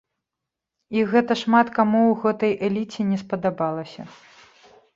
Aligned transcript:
І 0.97 1.03
гэта 1.11 1.33
шмат 1.41 1.67
каму 1.75 2.01
ў 2.07 2.13
гэтай 2.25 2.57
эліце 2.71 3.01
не 3.13 3.17
спадабалася. 3.25 4.01